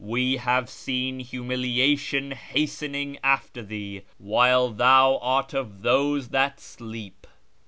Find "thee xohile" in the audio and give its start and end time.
3.61-4.75